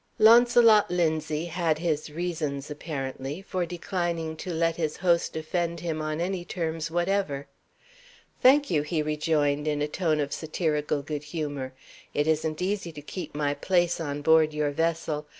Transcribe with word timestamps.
Launcelot 0.17 0.89
Linzie 0.89 1.45
had 1.47 1.77
his 1.77 2.09
reasons 2.09 2.71
(apparently) 2.71 3.39
for 3.43 3.67
declining 3.67 4.35
to 4.37 4.51
let 4.51 4.75
his 4.75 4.97
host 4.97 5.35
offend 5.35 5.81
him 5.81 6.01
on 6.01 6.19
any 6.19 6.43
terms 6.43 6.89
whatever. 6.89 7.45
"Thank 8.41 8.71
you!" 8.71 8.81
he 8.81 9.03
rejoined, 9.03 9.67
in 9.67 9.79
a 9.79 9.87
tone 9.87 10.19
of 10.19 10.33
satirical 10.33 11.03
good 11.03 11.25
humor. 11.25 11.73
"It 12.15 12.25
isn't 12.25 12.63
easy 12.63 12.91
to 12.91 13.01
keep 13.03 13.35
my 13.35 13.53
place 13.53 14.01
on 14.01 14.23
board 14.23 14.55
your 14.55 14.71
vessel. 14.71 15.27